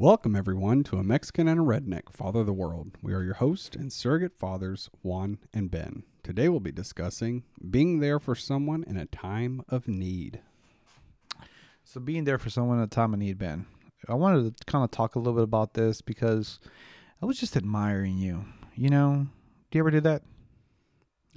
[0.00, 2.92] Welcome, everyone, to A Mexican and a Redneck Father of the World.
[3.02, 6.04] We are your host and surrogate fathers, Juan and Ben.
[6.22, 10.40] Today we'll be discussing being there for someone in a time of need.
[11.84, 13.66] So being there for someone in a time of need, Ben.
[14.08, 16.60] I wanted to kind of talk a little bit about this because
[17.20, 18.46] I was just admiring you.
[18.74, 19.26] You know,
[19.70, 20.22] do you ever do that?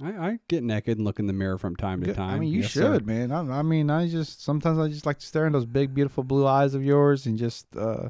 [0.02, 2.34] I, I get naked and look in the mirror from time to time.
[2.34, 2.94] I mean, you Yes, sir.
[2.94, 3.30] should, man.
[3.30, 6.24] I, I mean, I just sometimes I just like to stare in those big, beautiful
[6.24, 8.08] blue eyes of yours and just, uh,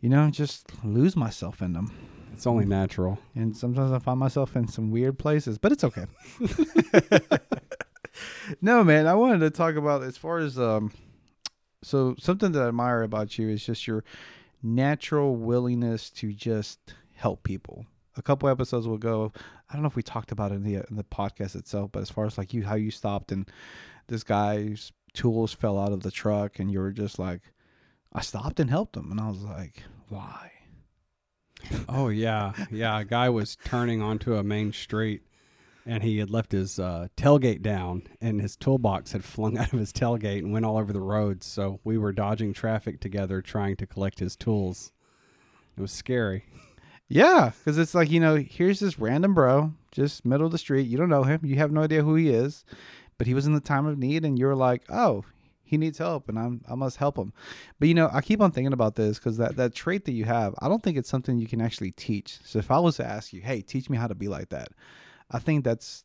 [0.00, 1.90] you know, just lose myself in them.
[2.34, 3.18] It's only natural.
[3.34, 6.04] And sometimes I find myself in some weird places, but it's okay.
[8.60, 10.92] no, man, I wanted to talk about as far as um
[11.82, 14.04] so something that I admire about you is just your
[14.62, 17.86] natural willingness to just help people.
[18.16, 19.32] A couple episodes ago,
[19.68, 22.00] I don't know if we talked about it in the in the podcast itself, but
[22.00, 23.48] as far as like you how you stopped and
[24.06, 27.40] this guy's tools fell out of the truck and you were just like
[28.12, 30.52] I stopped and helped him and I was like, "Why?"
[31.88, 32.52] Oh, yeah.
[32.70, 33.00] Yeah.
[33.00, 35.22] A guy was turning onto a main street
[35.86, 39.78] and he had left his uh, tailgate down and his toolbox had flung out of
[39.78, 41.46] his tailgate and went all over the roads.
[41.46, 44.92] So we were dodging traffic together trying to collect his tools.
[45.76, 46.44] It was scary.
[47.14, 50.88] Yeah, because it's like you know, here's this random bro, just middle of the street.
[50.88, 51.42] You don't know him.
[51.44, 52.64] You have no idea who he is,
[53.18, 55.24] but he was in the time of need, and you're like, oh,
[55.62, 57.32] he needs help, and I'm I must help him.
[57.78, 60.24] But you know, I keep on thinking about this because that that trait that you
[60.24, 62.40] have, I don't think it's something you can actually teach.
[62.44, 64.70] So if I was to ask you, hey, teach me how to be like that,
[65.30, 66.02] I think that's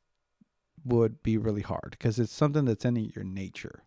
[0.86, 3.82] would be really hard because it's something that's in your nature.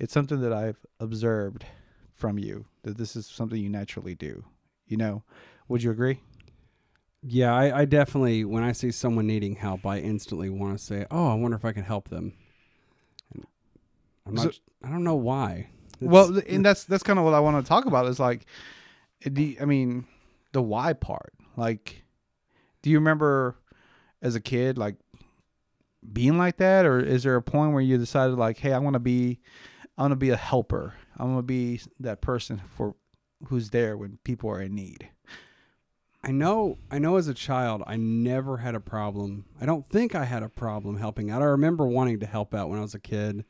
[0.00, 1.66] It's something that I've observed
[2.14, 4.44] from you that this is something you naturally do.
[4.88, 5.22] You know,
[5.68, 6.18] would you agree?
[7.26, 11.06] Yeah, I, I definitely, when I see someone needing help, I instantly want to say,
[11.10, 12.34] "Oh, I wonder if I can help them."
[13.34, 13.44] And
[14.26, 14.58] I'm not.
[14.82, 15.68] I don't know why.
[16.00, 18.06] It's- well, and that's that's kind of what I want to talk about.
[18.06, 18.44] Is like,
[19.24, 20.06] eh, the I mean,
[20.52, 21.32] the why part.
[21.56, 22.04] Like,
[22.82, 23.56] do you remember
[24.20, 24.96] as a kid like
[26.12, 28.94] being like that, or is there a point where you decided like, hey, I want
[28.94, 29.40] to be,
[29.96, 30.94] I want to be a helper.
[31.16, 32.96] I want to be that person for
[33.48, 35.08] who's there when people are in need.
[36.24, 36.78] I know.
[36.90, 37.16] I know.
[37.16, 39.44] As a child, I never had a problem.
[39.60, 41.42] I don't think I had a problem helping out.
[41.42, 43.44] I remember wanting to help out when I was a kid,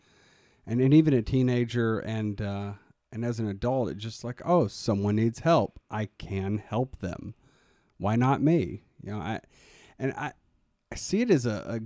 [0.67, 2.73] and, and even a teenager, and uh,
[3.13, 5.79] and as an adult, it's just like, oh, someone needs help.
[5.89, 7.35] I can help them.
[7.99, 8.83] Why not me?
[9.01, 9.41] You know, I
[9.97, 10.33] and I
[10.91, 11.81] I see it as a, a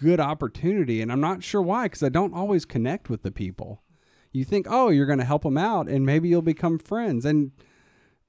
[0.00, 3.82] good opportunity, and I'm not sure why because I don't always connect with the people.
[4.30, 7.50] You think, oh, you're going to help them out, and maybe you'll become friends, and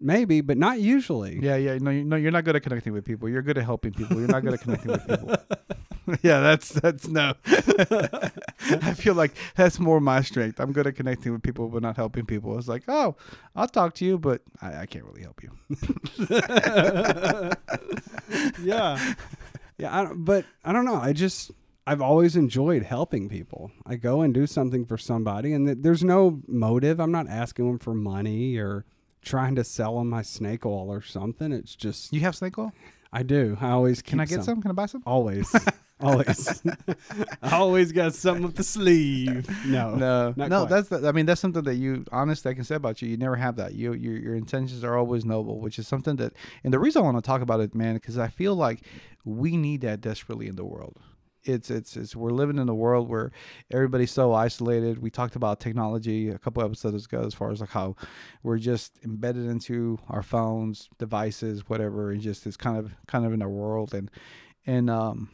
[0.01, 1.39] maybe, but not usually.
[1.41, 1.78] Yeah, yeah.
[1.79, 3.29] No, you- no, you're not good at connecting with people.
[3.29, 4.19] You're good at helping people.
[4.19, 5.35] You're not good at connecting with people.
[6.23, 7.34] yeah, that's that's no.
[7.45, 10.59] I feel like that's more my strength.
[10.59, 12.57] I'm good at connecting with people, but not helping people.
[12.57, 13.16] It's like, oh,
[13.56, 15.51] I'll talk to you, but I, I can't really help you.
[18.63, 19.13] yeah,
[19.78, 20.01] yeah.
[20.01, 20.95] I but I don't know.
[20.95, 21.51] I just
[21.85, 23.72] I've always enjoyed helping people.
[23.85, 27.00] I go and do something for somebody, and th- there's no motive.
[27.00, 28.85] I'm not asking them for money or
[29.22, 31.52] trying to sell them my snake oil or something.
[31.52, 32.72] It's just You have snake oil?
[33.14, 33.58] I do.
[33.59, 34.62] I always Can I get some?
[34.62, 35.04] Can I buy some?
[35.06, 35.54] Always,
[36.00, 36.64] always.
[37.42, 39.50] I always got something up the sleeve.
[39.66, 40.60] No, No, not no.
[40.66, 40.70] quite.
[40.70, 43.10] That's the, I mean that's something that you honest I can say about you.
[43.10, 43.74] You never have that.
[43.74, 46.34] You your your intentions are always noble, which is something that.
[46.64, 48.81] And the reason I want to talk about it, man, because I feel like
[49.26, 50.98] we need that desperately in the world.
[51.44, 53.31] It's it's it's we're living in a world where
[53.72, 55.00] everybody's so isolated.
[55.00, 57.96] We talked about technology a couple episodes ago, as far as like how
[58.44, 63.34] we're just embedded into our phones, devices, whatever, and just it's kind of kind of
[63.34, 63.94] in our world.
[63.94, 64.12] And
[64.68, 65.30] and um,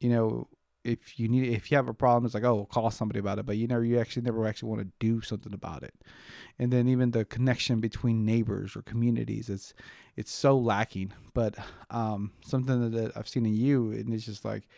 [0.00, 0.48] you know
[0.84, 3.46] if you need if you have a problem it's like oh call somebody about it.
[3.46, 5.94] But you never you actually never actually want to do something about it.
[6.58, 9.74] And then even the connection between neighbors or communities it's
[10.16, 11.12] it's so lacking.
[11.34, 11.56] But
[11.90, 14.68] um something that i've seen in you and it's just like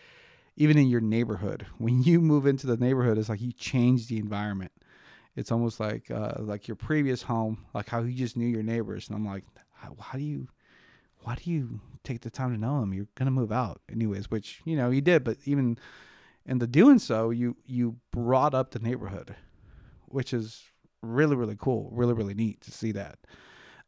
[0.57, 4.19] even in your neighborhood when you move into the neighborhood it's like you change the
[4.19, 4.73] environment
[5.37, 9.09] it's almost like uh like your previous home like how you just knew your neighbors
[9.09, 10.47] and i'm like how, how do you
[11.23, 12.95] why do you take the time to know them?
[12.95, 15.79] You're gonna move out anyways, which you know you did, but even
[16.47, 19.37] in the doing so, you you brought up the neighborhood,
[20.07, 20.63] which is
[21.03, 23.19] really really cool, really really neat to see that.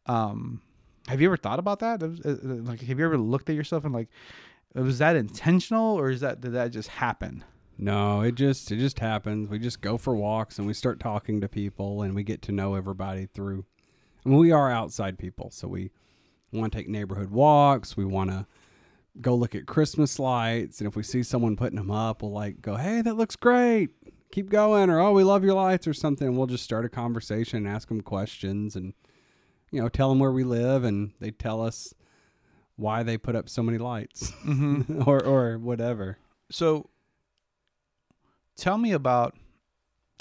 [0.07, 0.61] Um,
[1.09, 2.03] have you ever thought about that?
[2.03, 4.09] Uh, uh, Like, have you ever looked at yourself and like,
[4.75, 7.45] was that intentional or is that did that just happen?
[7.79, 9.49] No, it just it just happens.
[9.49, 12.53] We just go for walks and we start talking to people and we get to
[12.53, 13.65] know everybody through.
[14.25, 15.91] I mean, we are outside people, so we
[16.53, 17.97] want to take neighborhood walks.
[17.97, 18.47] We want to
[19.21, 22.63] go look at Christmas lights, and if we see someone putting them up, we'll like
[22.63, 23.91] go, "Hey, that looks great!
[24.31, 26.29] Keep going!" Or "Oh, we love your lights!" or something.
[26.29, 28.95] And we'll just start a conversation and ask them questions, and
[29.71, 31.95] you know, tell them where we live, and they tell us
[32.77, 35.03] why they put up so many lights Mm-hmm.
[35.09, 36.19] or or whatever.
[36.51, 36.89] So
[38.57, 39.37] tell me about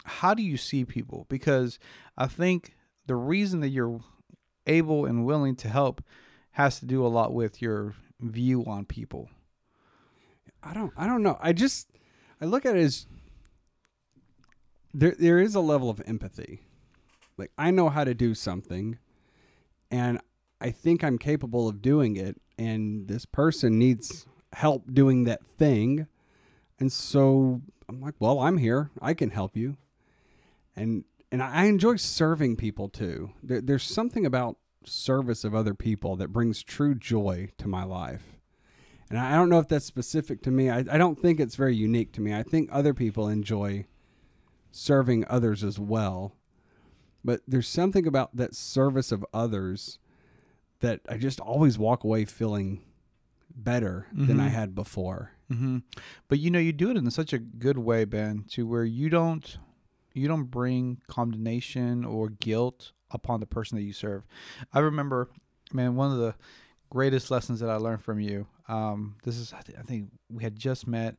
[0.04, 1.26] how do you see people?
[1.30, 1.80] Because
[2.18, 2.76] I think
[3.06, 4.02] the reason that you're
[4.68, 6.04] able and willing to help
[6.52, 9.30] has to do a lot with your view on people.
[10.64, 11.38] I don't I don't know.
[11.42, 11.90] I just
[12.40, 13.08] I look at it as
[14.94, 16.62] there there is a level of empathy.
[17.38, 18.98] Like I know how to do something
[19.90, 20.20] and
[20.62, 26.08] I think I'm capable of doing it and this person needs help doing that thing.
[26.80, 28.92] And so I'm like, well, I'm here.
[29.02, 29.78] I can help you.
[30.76, 33.32] And and I enjoy serving people too.
[33.42, 38.38] There, there's something about service of other people that brings true joy to my life.
[39.10, 40.70] And I don't know if that's specific to me.
[40.70, 42.34] I, I don't think it's very unique to me.
[42.34, 43.86] I think other people enjoy
[44.72, 46.36] serving others as well.
[47.24, 50.00] But there's something about that service of others
[50.82, 52.84] that I just always walk away feeling
[53.54, 54.52] better than I Mhm.
[54.52, 55.32] had before.
[55.52, 55.80] Mm-hmm.
[56.28, 59.10] But you know, you do it in such a good way, Ben, to where you
[59.10, 59.58] don't
[60.14, 64.24] you don't bring condemnation or guilt upon the person that you serve.
[64.74, 65.30] I remember,
[65.72, 66.36] man, one of the
[66.90, 68.48] greatest lessons that I learned from you.
[68.72, 71.18] Um, this is I, th- I think we had just met,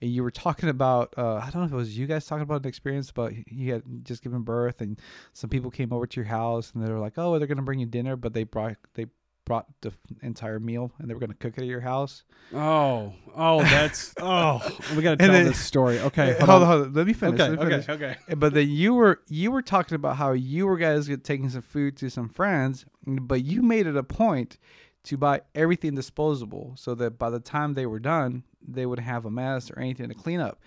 [0.00, 2.42] and you were talking about uh, I don't know if it was you guys talking
[2.42, 4.98] about an experience but you had just given birth, and
[5.34, 7.78] some people came over to your house, and they were like, oh, they're gonna bring
[7.78, 9.06] you dinner, but they brought they
[9.44, 9.92] brought the
[10.22, 12.24] entire meal, and they were gonna cook it at your house.
[12.54, 14.62] Oh, oh, that's oh,
[14.96, 16.00] we got to tell then- this story.
[16.00, 16.92] Okay, hold, on, hold on.
[16.94, 17.38] Let me finish.
[17.38, 17.88] Okay, me finish.
[17.90, 18.34] okay, okay.
[18.34, 21.98] But then you were you were talking about how you were guys taking some food
[21.98, 24.56] to some friends, but you made it a point
[25.04, 29.24] to buy everything disposable so that by the time they were done, they would have
[29.24, 30.60] a mess or anything to clean up.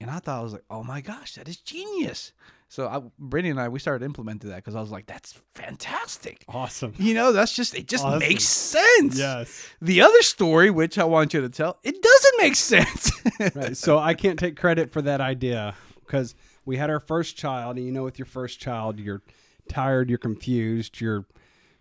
[0.00, 2.32] And I thought I was like, oh my gosh, that is genius.
[2.68, 6.44] So I, Brittany and I we started implementing that because I was like, that's fantastic.
[6.48, 6.92] Awesome.
[6.98, 8.18] You know, that's just it just Awesome.
[8.18, 9.16] makes sense.
[9.18, 9.68] Yes.
[9.80, 13.10] The other story, which I want you to tell, it doesn't make sense.
[13.54, 13.76] Right.
[13.76, 16.34] So I can't take credit for that idea because
[16.64, 19.22] we had our first child, and you know, with your first child, you're
[19.68, 21.26] tired, you're confused, you're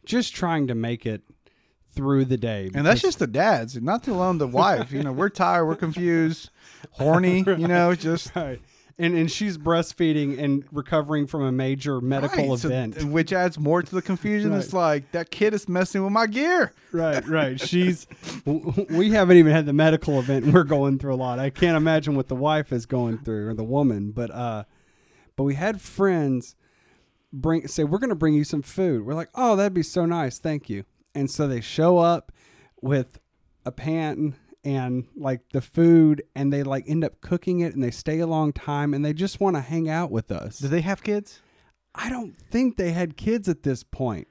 [0.06, 1.22] just trying to make it
[1.96, 2.70] through the day.
[2.74, 4.92] And that's just the dads, not to alone the wife.
[4.92, 6.50] You know, we're tired, we're confused,
[6.92, 7.44] horny.
[7.48, 8.62] You know, just right.
[8.98, 13.04] And and she's breastfeeding and recovering from a major medical Right, so- event.
[13.04, 14.54] which adds more to the confusion.
[14.54, 16.72] It's like that kid is messing with my gear.
[16.94, 17.60] right, right.
[17.60, 18.08] She's.
[18.46, 20.46] We haven't even had the medical event.
[20.54, 21.40] We're going through a lot.
[21.40, 24.12] I can't imagine what the wife is going through or the woman.
[24.12, 24.64] But uh,
[25.36, 26.56] but we had friends
[27.34, 29.06] bring say we're going to bring you some food.
[29.06, 30.86] We're like, oh, that'd be so nice, thank you.
[31.16, 32.32] And so they show up
[32.82, 33.20] with
[33.66, 37.92] a pan and like the food, and they like end up cooking it, and they
[37.92, 40.60] stay a long time, and they just want to hang out with us.
[40.60, 41.42] Do they have kids?
[41.94, 44.28] I don't think they had kids at this point,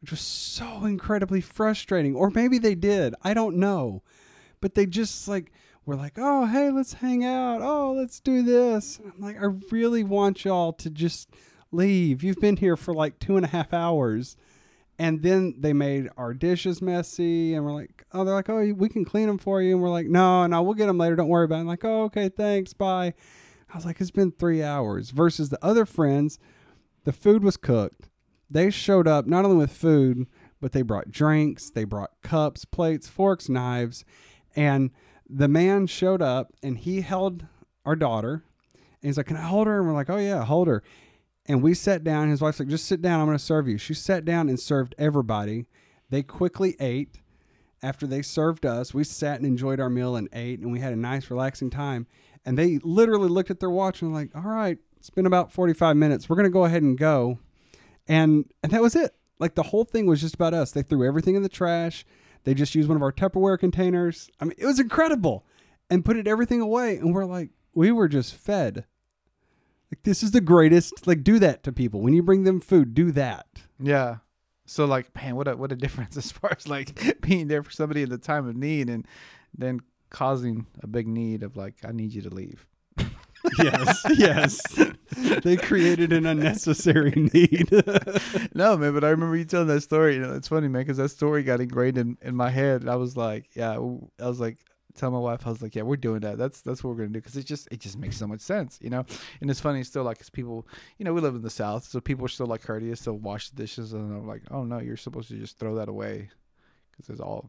[0.00, 2.16] which was so incredibly frustrating.
[2.16, 3.14] Or maybe they did.
[3.22, 4.02] I don't know.
[4.60, 5.52] But they just like
[5.84, 7.60] were like, oh, hey, let's hang out.
[7.60, 8.98] Oh, let's do this.
[8.98, 11.28] And I'm like, I really want y'all to just
[11.70, 12.22] leave.
[12.22, 14.36] You've been here for like two and a half hours.
[14.98, 18.88] And then they made our dishes messy, and we're like, oh, they're like, oh, we
[18.88, 19.72] can clean them for you.
[19.72, 21.16] And we're like, no, no, we'll get them later.
[21.16, 21.60] Don't worry about it.
[21.60, 23.14] I'm like, oh, okay, thanks, bye.
[23.72, 25.10] I was like, it's been three hours.
[25.10, 26.38] Versus the other friends,
[27.02, 28.08] the food was cooked.
[28.48, 30.26] They showed up not only with food,
[30.60, 34.04] but they brought drinks, they brought cups, plates, forks, knives.
[34.54, 34.92] And
[35.28, 37.46] the man showed up and he held
[37.84, 38.44] our daughter.
[38.74, 39.78] And he's like, Can I hold her?
[39.78, 40.82] And we're like, Oh, yeah, hold her.
[41.46, 42.30] And we sat down.
[42.30, 43.20] His wife's like, Just sit down.
[43.20, 43.78] I'm going to serve you.
[43.78, 45.66] She sat down and served everybody.
[46.10, 47.20] They quickly ate.
[47.82, 50.94] After they served us, we sat and enjoyed our meal and ate, and we had
[50.94, 52.06] a nice, relaxing time.
[52.42, 55.52] And they literally looked at their watch and were like, All right, it's been about
[55.52, 56.28] 45 minutes.
[56.28, 57.38] We're going to go ahead and go.
[58.08, 59.14] And and that was it.
[59.38, 60.72] Like the whole thing was just about us.
[60.72, 62.06] They threw everything in the trash.
[62.44, 64.30] They just used one of our Tupperware containers.
[64.40, 65.44] I mean, it was incredible.
[65.90, 66.96] And put it everything away.
[66.96, 68.86] And we're like, we were just fed.
[69.90, 71.06] Like this is the greatest.
[71.06, 72.00] Like do that to people.
[72.00, 73.46] When you bring them food, do that.
[73.78, 74.16] Yeah.
[74.66, 77.70] So like, man, what a what a difference as far as like being there for
[77.70, 79.06] somebody in the time of need and
[79.56, 82.66] then causing a big need of like, I need you to leave.
[83.58, 84.62] Yes, yes.
[85.42, 87.68] they created an unnecessary need.
[88.54, 90.14] no, man, but I remember you telling that story.
[90.14, 92.80] You know, it's funny, man, because that story got ingrained in, in my head.
[92.80, 94.60] And I was like, yeah, I was like,
[94.96, 96.38] tell my wife, I was like, yeah, we're doing that.
[96.38, 98.78] That's that's what we're gonna do because it just it just makes so much sense,
[98.80, 99.04] you know.
[99.40, 100.66] And it's funny, still like, 'cause people,
[100.98, 103.50] you know, we live in the South, so people are still like courteous, still wash
[103.50, 106.30] the dishes, and I'm like, oh no, you're supposed to just throw that away
[106.92, 107.48] because it's all,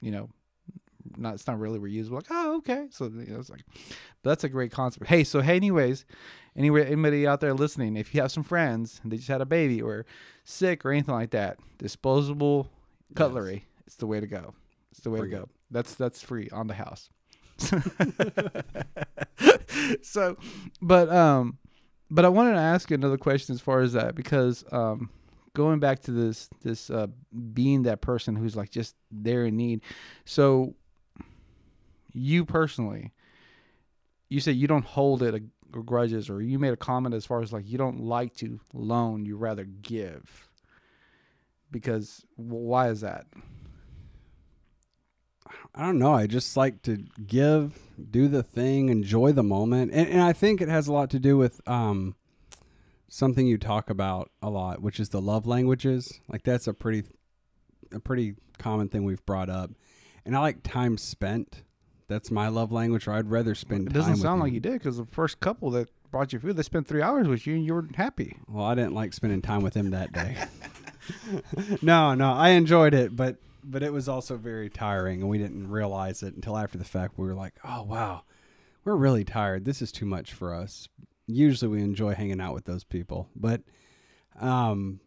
[0.00, 0.28] you know,
[1.16, 2.12] not it's not really reusable.
[2.12, 2.88] Like, oh, okay.
[2.90, 3.64] So you know, it's like,
[4.22, 5.06] but that's a great concept.
[5.06, 6.04] Hey, so hey, anyways,
[6.56, 9.46] anyway, anybody out there listening, if you have some friends and they just had a
[9.46, 10.04] baby or
[10.44, 12.70] sick or anything like that, disposable
[13.14, 14.54] cutlery, it's the way to go.
[14.90, 15.48] It's the way Bring to it.
[15.70, 17.10] That's that's free on the house.
[20.02, 20.36] so,
[20.82, 21.58] but um,
[22.10, 25.10] but I wanted to ask you another question as far as that because um,
[25.54, 27.06] going back to this this uh
[27.52, 29.80] being that person who's like just there in need.
[30.24, 30.74] So,
[32.12, 33.12] you personally,
[34.28, 35.42] you said you don't hold it a,
[35.76, 38.60] or grudges, or you made a comment as far as like you don't like to
[38.72, 40.48] loan, you rather give.
[41.70, 43.26] Because why is that?
[45.74, 46.14] I don't know.
[46.14, 47.78] I just like to give,
[48.10, 51.18] do the thing, enjoy the moment, and, and I think it has a lot to
[51.18, 52.14] do with um,
[53.08, 56.20] something you talk about a lot, which is the love languages.
[56.28, 57.04] Like that's a pretty,
[57.92, 59.70] a pretty common thing we've brought up,
[60.24, 61.62] and I like time spent.
[62.06, 63.08] That's my love language.
[63.08, 63.88] Or I'd rather spend.
[63.88, 66.62] It doesn't sound like you did because the first couple that brought you food, they
[66.62, 68.36] spent three hours with you and you were happy.
[68.46, 70.36] Well, I didn't like spending time with him that day.
[71.82, 75.68] no, no, I enjoyed it, but but it was also very tiring, and we didn't
[75.68, 77.18] realize it until after the fact.
[77.18, 78.22] We were like, "Oh wow,
[78.84, 79.64] we're really tired.
[79.64, 80.88] This is too much for us."
[81.26, 83.62] Usually, we enjoy hanging out with those people, but
[84.38, 85.00] um,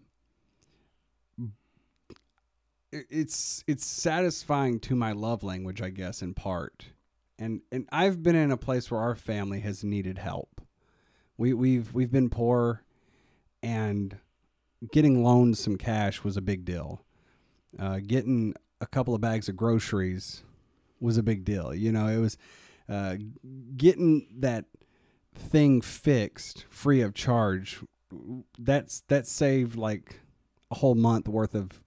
[2.92, 6.88] it's it's satisfying to my love language, I guess, in part.
[7.38, 10.62] And and I've been in a place where our family has needed help.
[11.38, 12.84] We we've we've been poor,
[13.62, 14.18] and
[14.92, 17.04] getting loaned some cash was a big deal.
[17.80, 20.44] Uh, getting a couple of bags of groceries
[21.00, 21.74] was a big deal.
[21.74, 22.38] You know, it was
[22.90, 23.16] uh,
[23.76, 24.66] getting that
[25.36, 27.82] thing fixed free of charge.
[28.58, 30.22] That's that saved like
[30.72, 31.86] a whole month worth of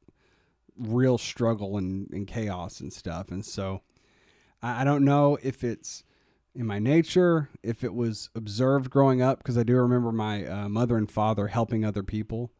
[0.77, 3.31] real struggle and, and chaos and stuff.
[3.31, 3.83] And so
[4.63, 6.05] I, I don't know if it's
[6.55, 10.69] in my nature, if it was observed growing up, because I do remember my uh,
[10.69, 12.53] mother and father helping other people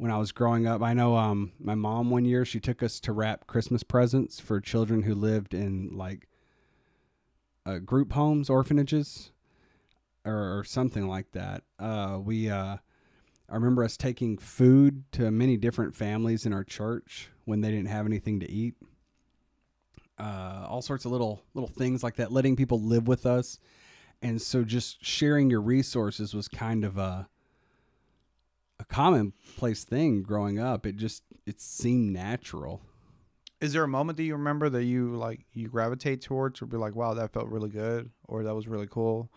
[0.00, 0.80] when I was growing up.
[0.80, 4.58] I know um, my mom one year she took us to wrap Christmas presents for
[4.58, 6.26] children who lived in like
[7.66, 9.30] uh, group homes, orphanages,
[10.24, 11.64] or, or something like that.
[11.78, 12.78] Uh, we uh,
[13.46, 17.88] I remember us taking food to many different families in our church when they didn't
[17.88, 18.76] have anything to eat.
[20.18, 23.58] Uh, all sorts of little little things like that, letting people live with us,
[24.22, 27.28] and so just sharing your resources was kind of a
[28.80, 30.86] a commonplace thing growing up.
[30.86, 32.80] It just it seemed natural.
[33.60, 36.78] Is there a moment that you remember that you like you gravitate towards or be
[36.78, 39.30] like, wow, that felt really good or that was really cool?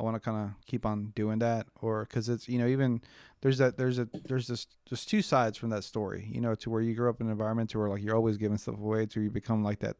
[0.00, 3.02] I want to kind of keep on doing that or because it's you know even
[3.40, 6.70] there's that there's a there's this there's two sides from that story you know to
[6.70, 9.06] where you grew up in an environment to where like you're always giving stuff away
[9.06, 9.96] to you become like that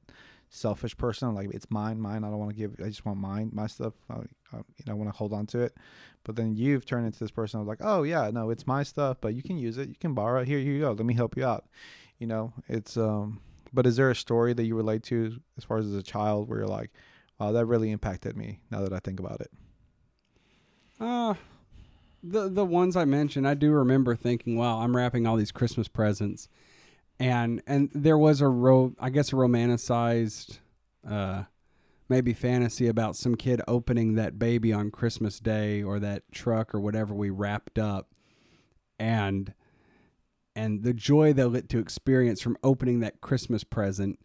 [0.51, 3.51] selfish person like it's mine mine I don't want to give I just want mine
[3.53, 4.15] my stuff I,
[4.53, 5.77] I, you know I want to hold on to it.
[6.25, 9.19] But then you've turned into this person of like oh yeah no it's my stuff
[9.21, 11.15] but you can use it you can borrow it here here you go let me
[11.15, 11.67] help you out.
[12.19, 13.41] You know it's um
[13.73, 16.49] but is there a story that you relate to as far as as a child
[16.49, 16.91] where you're like
[17.39, 19.51] wow that really impacted me now that I think about it?
[21.01, 21.35] Uh
[22.23, 25.89] the the ones I mentioned, I do remember thinking, "Wow, I'm wrapping all these Christmas
[25.89, 26.49] presents,"
[27.19, 30.59] and and there was a ro I guess a romanticized,
[31.09, 31.45] uh,
[32.09, 36.81] maybe fantasy about some kid opening that baby on Christmas Day or that truck or
[36.81, 38.09] whatever we wrapped up,
[38.99, 39.53] and
[40.55, 44.19] and the joy they'll get to experience from opening that Christmas present,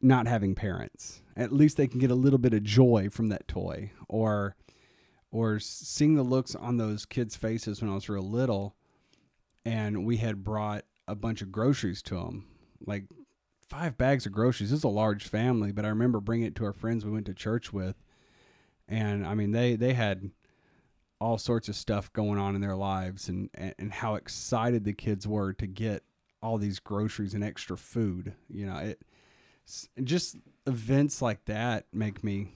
[0.00, 1.22] not having parents.
[1.36, 4.56] At least they can get a little bit of joy from that toy, or
[5.30, 8.76] or seeing the looks on those kids' faces when I was real little,
[9.64, 12.46] and we had brought a bunch of groceries to them,
[12.84, 13.04] like
[13.68, 14.70] five bags of groceries.
[14.70, 17.26] This is a large family, but I remember bringing it to our friends we went
[17.26, 17.96] to church with,
[18.88, 20.30] and I mean they they had
[21.20, 24.94] all sorts of stuff going on in their lives, and and, and how excited the
[24.94, 26.02] kids were to get
[26.42, 28.34] all these groceries and extra food.
[28.48, 29.02] You know, it
[30.02, 32.48] just events like that make me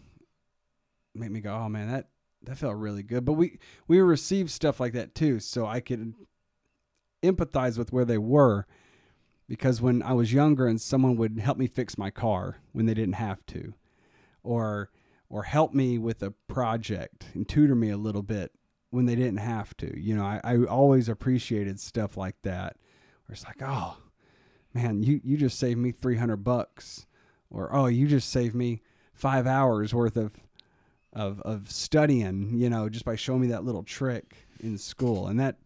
[1.15, 2.09] make me go, oh man, that
[2.45, 3.27] that felt really good.
[3.27, 6.15] But we we received stuff like that too, so I could
[7.31, 8.67] empathize with where they were.
[9.49, 12.95] Because when I was younger and someone would help me fix my car when they
[12.95, 13.75] didn't have to,
[14.43, 14.91] or
[15.29, 18.53] or help me with a project and tutor me a little bit
[18.91, 22.77] when they didn't have to, you know, I, I always appreciated stuff like that.
[23.27, 23.99] Where it's like, oh
[24.75, 27.07] man, you you just saved me three hundred bucks,
[27.49, 28.83] or oh, you just saved me
[29.15, 30.33] five hours worth of
[31.13, 35.29] of of studying, you know, just by showing me that little trick in school.
[35.29, 35.57] And that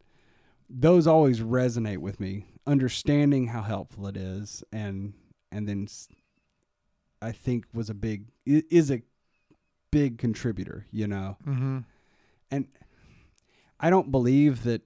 [0.72, 5.14] those always resonate with me, understanding how helpful it is and
[5.52, 5.88] and then
[7.20, 9.02] I think was a big is a
[9.90, 10.86] big contributor.
[10.92, 11.78] You know, Mm-hmm.
[12.50, 12.68] and
[13.80, 14.82] I don't believe that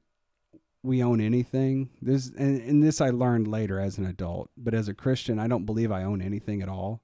[0.83, 1.91] we own anything.
[2.01, 5.49] This and, and this I learned later as an adult, but as a Christian, I
[5.49, 7.03] don't believe I own anything at all.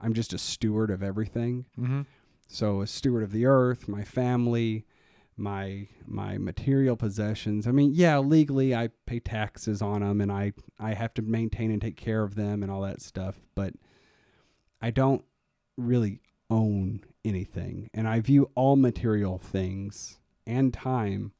[0.00, 1.66] I'm just a steward of everything.
[1.78, 2.02] Mm-hmm.
[2.48, 4.84] So a steward of the earth, my family,
[5.40, 7.66] my my material possessions.
[7.66, 11.70] I mean, yeah, legally I pay taxes on them and I I have to maintain
[11.70, 13.74] and take care of them and all that stuff, but
[14.80, 15.24] I don't
[15.76, 16.20] really
[16.50, 17.90] own anything.
[17.94, 21.32] And I view all material things and time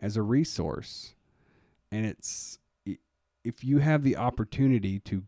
[0.00, 1.14] as a resource.
[1.90, 2.58] And it's
[3.44, 5.22] if you have the opportunity to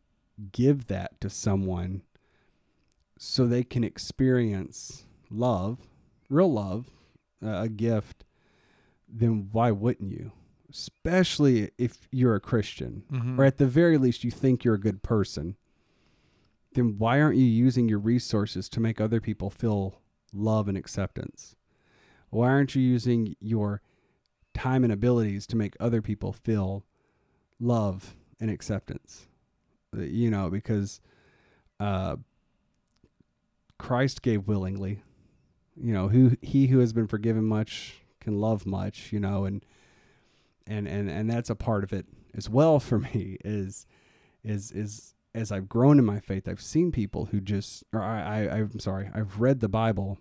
[0.50, 2.02] give that to someone
[3.16, 5.78] so they can experience love,
[6.28, 6.90] real love,
[7.44, 8.24] uh, a gift,
[9.08, 10.32] then why wouldn't you?
[10.70, 13.40] Especially if you're a Christian, Mm-hmm.
[13.40, 15.56] or at the very least you think you're a good person.
[16.74, 20.00] Then why aren't you using your resources to make other people feel
[20.32, 21.56] love and acceptance?
[22.30, 23.80] Why aren't you using your
[24.52, 26.84] time and abilities to make other people feel
[27.58, 29.26] love and acceptance?
[29.96, 31.00] Uh, You know, because
[31.80, 32.16] uh,
[33.78, 35.02] Christ gave willingly.
[35.80, 39.12] You know, who he who has been forgiven much can love much.
[39.12, 39.64] You know, and
[40.66, 43.38] and and and that's a part of it as well for me.
[43.44, 43.86] Is
[44.42, 48.46] is is as I've grown in my faith, I've seen people who just, or I,
[48.46, 50.18] I I'm sorry, I've read the Bible,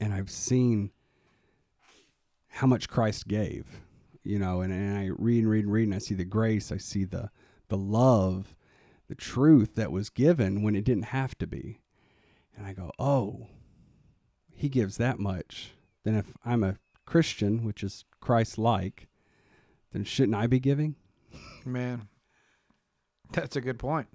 [0.00, 0.90] and I've seen
[2.48, 3.80] how much Christ gave.
[4.24, 6.72] You know, and, and I read and read and read, and I see the grace,
[6.72, 7.30] I see the
[7.68, 8.54] the love,
[9.08, 11.80] the truth that was given when it didn't have to be.
[12.56, 13.46] And I go, oh,
[14.58, 15.70] he gives that much.
[16.04, 19.06] Then if I'm a Christian, which is Christ like,
[19.92, 20.96] then shouldn't I be giving?
[21.64, 22.08] Man,
[23.32, 24.08] that's a good point.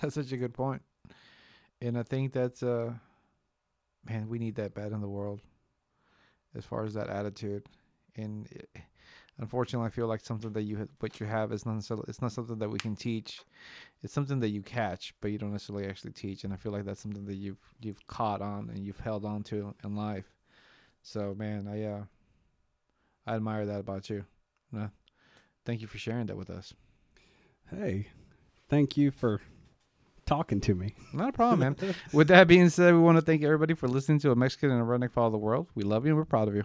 [0.00, 0.82] That's such a good point.
[1.80, 2.94] And I think that's uh
[4.08, 5.40] man, we need that bad in the world
[6.54, 7.66] as far as that attitude.
[8.16, 8.68] And it,
[9.38, 12.32] unfortunately, I feel like something that you what you have is not necessarily, it's not
[12.32, 13.40] something that we can teach.
[14.02, 16.44] It's something that you catch, but you don't necessarily actually teach.
[16.44, 19.42] And I feel like that's something that you've you've caught on and you've held on
[19.44, 20.32] to in life.
[21.02, 22.04] So man, I uh
[23.26, 24.24] I admire that about you.
[24.76, 24.88] Uh,
[25.64, 26.74] thank you for sharing that with us.
[27.70, 28.08] Hey,
[28.68, 29.40] thank you for
[30.26, 30.94] talking to me.
[31.12, 31.94] Not a problem, man.
[32.12, 34.80] With that being said, we want to thank everybody for listening to a Mexican and
[34.80, 35.68] a redneck father the world.
[35.74, 36.64] We love you and we're proud of you.